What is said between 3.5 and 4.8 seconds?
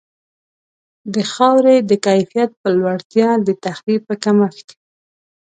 تخریب په کمښت.